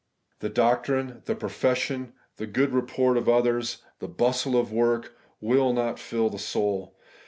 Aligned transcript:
The 0.39 0.49
doctrine, 0.49 1.21
the 1.25 1.35
profession, 1.35 2.13
the 2.37 2.47
good 2.47 2.71
report 2.73 3.17
of 3.17 3.29
others, 3.29 3.83
the 3.99 4.07
bustle 4.07 4.57
of 4.57 4.71
work, 4.73 5.15
will 5.39 5.73
not 5.73 5.99
fill 5.99 6.31
the 6.31 6.39
soul. 6.39 6.95